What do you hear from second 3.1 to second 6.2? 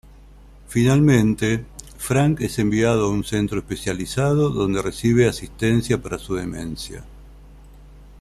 centro especializado donde recibe asistencia para